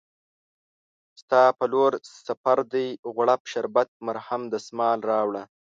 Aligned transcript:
ستا 1.21 1.43
په 1.57 1.65
لورسفردي، 1.73 2.87
غوړپ 3.13 3.41
شربت، 3.51 3.89
مرهم، 4.07 4.41
دسمال 4.53 4.99
راوړه 5.11 5.43